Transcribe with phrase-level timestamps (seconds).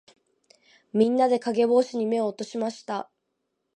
[0.93, 3.11] みんなで、かげぼうしに目を落としました。